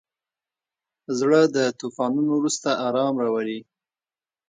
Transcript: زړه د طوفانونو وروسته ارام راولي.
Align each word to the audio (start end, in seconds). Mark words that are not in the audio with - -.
زړه 1.19 1.39
د 1.55 1.57
طوفانونو 1.79 2.29
وروسته 2.35 2.69
ارام 2.87 3.13
راولي. 3.23 3.59